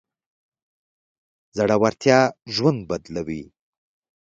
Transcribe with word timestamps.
زړورتيا 1.57 2.19
ژوند 2.53 2.79
بدلوي. 2.89 3.43